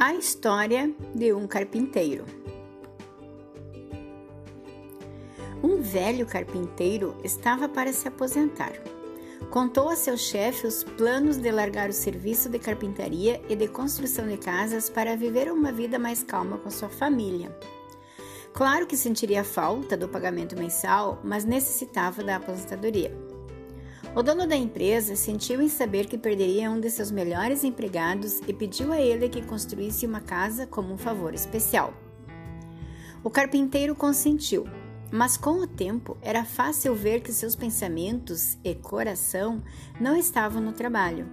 A 0.00 0.14
história 0.14 0.94
de 1.12 1.32
um 1.32 1.48
carpinteiro. 1.48 2.24
Um 5.60 5.82
velho 5.82 6.24
carpinteiro 6.24 7.16
estava 7.24 7.68
para 7.68 7.92
se 7.92 8.06
aposentar. 8.06 8.74
Contou 9.50 9.88
a 9.88 9.96
seu 9.96 10.16
chefe 10.16 10.68
os 10.68 10.84
planos 10.84 11.36
de 11.36 11.50
largar 11.50 11.90
o 11.90 11.92
serviço 11.92 12.48
de 12.48 12.60
carpintaria 12.60 13.42
e 13.48 13.56
de 13.56 13.66
construção 13.66 14.28
de 14.28 14.36
casas 14.36 14.88
para 14.88 15.16
viver 15.16 15.50
uma 15.50 15.72
vida 15.72 15.98
mais 15.98 16.22
calma 16.22 16.58
com 16.58 16.70
sua 16.70 16.88
família. 16.88 17.50
Claro 18.52 18.86
que 18.86 18.96
sentiria 18.96 19.42
falta 19.42 19.96
do 19.96 20.08
pagamento 20.08 20.56
mensal, 20.56 21.20
mas 21.24 21.44
necessitava 21.44 22.22
da 22.22 22.36
aposentadoria. 22.36 23.27
O 24.14 24.22
dono 24.22 24.46
da 24.46 24.56
empresa 24.56 25.14
sentiu 25.14 25.60
em 25.60 25.68
saber 25.68 26.06
que 26.06 26.16
perderia 26.16 26.70
um 26.70 26.80
de 26.80 26.90
seus 26.90 27.10
melhores 27.10 27.62
empregados 27.62 28.40
e 28.48 28.52
pediu 28.52 28.92
a 28.92 29.00
ele 29.00 29.28
que 29.28 29.42
construísse 29.42 30.06
uma 30.06 30.20
casa 30.20 30.66
como 30.66 30.92
um 30.92 30.98
favor 30.98 31.34
especial. 31.34 31.92
O 33.22 33.30
carpinteiro 33.30 33.94
consentiu, 33.94 34.66
mas 35.12 35.36
com 35.36 35.60
o 35.60 35.66
tempo 35.66 36.16
era 36.22 36.44
fácil 36.44 36.94
ver 36.94 37.20
que 37.20 37.32
seus 37.32 37.54
pensamentos 37.54 38.56
e 38.64 38.74
coração 38.74 39.62
não 40.00 40.16
estavam 40.16 40.60
no 40.60 40.72
trabalho. 40.72 41.28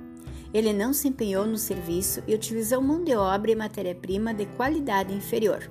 Ele 0.53 0.71
não 0.71 0.93
se 0.93 1.07
empenhou 1.07 1.45
no 1.45 1.57
serviço 1.57 2.21
e 2.27 2.35
utilizou 2.35 2.81
mão 2.81 3.03
de 3.03 3.15
obra 3.15 3.51
e 3.51 3.55
matéria-prima 3.55 4.33
de 4.33 4.45
qualidade 4.45 5.13
inferior. 5.13 5.69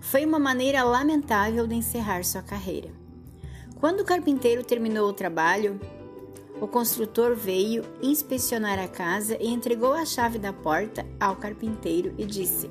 Foi 0.00 0.24
uma 0.24 0.38
maneira 0.38 0.82
lamentável 0.82 1.66
de 1.66 1.74
encerrar 1.74 2.24
sua 2.24 2.42
carreira. 2.42 2.90
Quando 3.78 4.00
o 4.00 4.04
carpinteiro 4.04 4.64
terminou 4.64 5.08
o 5.08 5.12
trabalho, 5.12 5.80
o 6.62 6.68
construtor 6.68 7.34
veio 7.34 7.84
inspecionar 8.00 8.78
a 8.78 8.86
casa 8.86 9.36
e 9.40 9.48
entregou 9.48 9.94
a 9.94 10.06
chave 10.06 10.38
da 10.38 10.52
porta 10.52 11.04
ao 11.18 11.34
carpinteiro 11.34 12.14
e 12.16 12.24
disse: 12.24 12.70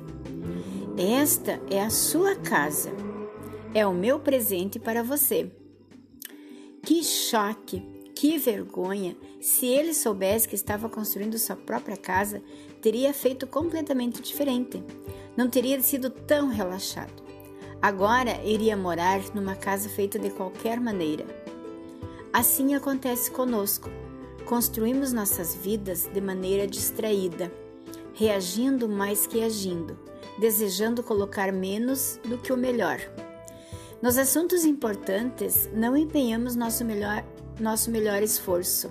Esta 0.96 1.60
é 1.70 1.82
a 1.82 1.90
sua 1.90 2.34
casa. 2.34 2.90
É 3.74 3.86
o 3.86 3.92
meu 3.92 4.18
presente 4.18 4.78
para 4.78 5.02
você. 5.02 5.52
Que 6.82 7.04
choque, 7.04 7.80
que 8.14 8.38
vergonha! 8.38 9.14
Se 9.42 9.66
ele 9.66 9.92
soubesse 9.92 10.48
que 10.48 10.54
estava 10.54 10.88
construindo 10.88 11.38
sua 11.38 11.56
própria 11.56 11.96
casa, 11.96 12.42
teria 12.80 13.12
feito 13.12 13.46
completamente 13.46 14.22
diferente. 14.22 14.82
Não 15.36 15.50
teria 15.50 15.78
sido 15.82 16.08
tão 16.08 16.48
relaxado. 16.48 17.22
Agora 17.82 18.42
iria 18.42 18.74
morar 18.74 19.20
numa 19.34 19.54
casa 19.54 19.90
feita 19.90 20.18
de 20.18 20.30
qualquer 20.30 20.80
maneira 20.80 21.41
Assim 22.32 22.74
acontece 22.74 23.30
conosco. 23.30 23.90
Construímos 24.46 25.12
nossas 25.12 25.54
vidas 25.54 26.08
de 26.10 26.18
maneira 26.18 26.66
distraída, 26.66 27.52
reagindo 28.14 28.88
mais 28.88 29.26
que 29.26 29.42
agindo, 29.42 29.98
desejando 30.40 31.02
colocar 31.02 31.52
menos 31.52 32.18
do 32.24 32.38
que 32.38 32.50
o 32.50 32.56
melhor. 32.56 32.98
Nos 34.00 34.16
assuntos 34.16 34.64
importantes, 34.64 35.68
não 35.74 35.94
empenhamos 35.94 36.56
nosso 36.56 36.86
melhor, 36.86 37.22
nosso 37.60 37.90
melhor 37.90 38.22
esforço. 38.22 38.90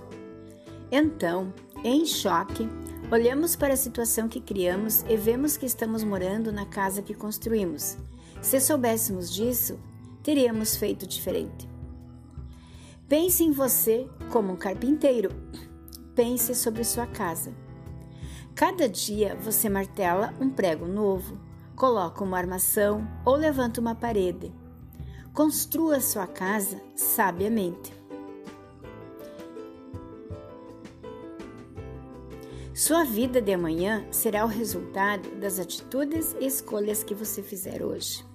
Então, 0.92 1.52
em 1.84 2.06
choque, 2.06 2.70
olhamos 3.12 3.56
para 3.56 3.74
a 3.74 3.78
situação 3.78 4.30
que 4.30 4.40
criamos 4.40 5.04
e 5.10 5.18
vemos 5.18 5.58
que 5.58 5.66
estamos 5.66 6.04
morando 6.04 6.52
na 6.52 6.68
casa 6.68 7.02
que 7.02 7.16
construímos. 7.16 7.98
Se 8.40 8.60
soubéssemos 8.60 9.34
disso, 9.34 9.80
teríamos 10.22 10.76
feito 10.76 11.08
diferente. 11.08 11.71
Pense 13.12 13.44
em 13.44 13.52
você 13.52 14.08
como 14.32 14.54
um 14.54 14.56
carpinteiro. 14.56 15.32
Pense 16.16 16.56
sobre 16.56 16.82
sua 16.86 17.06
casa. 17.06 17.54
Cada 18.56 18.88
dia 18.88 19.36
você 19.36 19.68
martela 19.68 20.34
um 20.40 20.50
prego 20.50 20.88
novo, 20.88 21.38
coloca 21.76 22.24
uma 22.24 22.38
armação 22.38 23.06
ou 23.26 23.36
levanta 23.36 23.82
uma 23.82 23.94
parede. 23.94 24.54
Construa 25.34 26.00
sua 26.00 26.26
casa 26.26 26.82
sabiamente. 26.96 27.92
Sua 32.74 33.04
vida 33.04 33.42
de 33.42 33.52
amanhã 33.52 34.06
será 34.10 34.46
o 34.46 34.48
resultado 34.48 35.30
das 35.38 35.60
atitudes 35.60 36.34
e 36.40 36.46
escolhas 36.46 37.04
que 37.04 37.14
você 37.14 37.44
fizer 37.44 37.84
hoje. 37.84 38.31